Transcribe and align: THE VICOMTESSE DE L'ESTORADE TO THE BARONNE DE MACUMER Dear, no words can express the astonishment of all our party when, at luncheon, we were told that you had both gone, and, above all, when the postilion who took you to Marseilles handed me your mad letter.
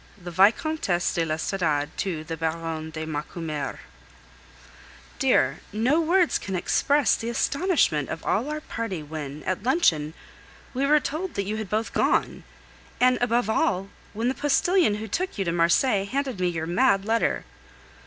THE 0.19 0.31
VICOMTESSE 0.31 1.13
DE 1.13 1.25
L'ESTORADE 1.25 1.91
TO 1.95 2.23
THE 2.23 2.35
BARONNE 2.35 2.89
DE 2.89 3.05
MACUMER 3.05 3.81
Dear, 5.19 5.59
no 5.71 6.01
words 6.01 6.39
can 6.39 6.55
express 6.55 7.15
the 7.15 7.29
astonishment 7.29 8.09
of 8.09 8.25
all 8.25 8.49
our 8.49 8.61
party 8.61 9.03
when, 9.03 9.43
at 9.43 9.61
luncheon, 9.61 10.15
we 10.73 10.87
were 10.87 10.99
told 10.99 11.35
that 11.35 11.45
you 11.45 11.57
had 11.57 11.69
both 11.69 11.93
gone, 11.93 12.41
and, 12.99 13.19
above 13.21 13.47
all, 13.47 13.89
when 14.13 14.27
the 14.27 14.33
postilion 14.33 14.95
who 14.95 15.07
took 15.07 15.37
you 15.37 15.45
to 15.45 15.51
Marseilles 15.51 16.09
handed 16.09 16.39
me 16.39 16.47
your 16.47 16.65
mad 16.65 17.05
letter. 17.05 17.45